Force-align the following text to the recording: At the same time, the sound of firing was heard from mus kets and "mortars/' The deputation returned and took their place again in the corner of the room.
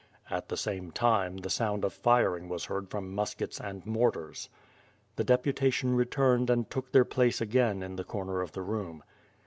At 0.31 0.49
the 0.49 0.57
same 0.57 0.89
time, 0.89 1.37
the 1.37 1.49
sound 1.51 1.85
of 1.85 1.93
firing 1.93 2.49
was 2.49 2.65
heard 2.65 2.89
from 2.89 3.13
mus 3.13 3.35
kets 3.35 3.59
and 3.59 3.85
"mortars/' 3.85 4.49
The 5.15 5.23
deputation 5.23 5.95
returned 5.95 6.49
and 6.49 6.67
took 6.67 6.91
their 6.91 7.05
place 7.05 7.39
again 7.39 7.83
in 7.83 7.97
the 7.97 8.03
corner 8.03 8.41
of 8.41 8.53
the 8.53 8.63
room. 8.63 9.03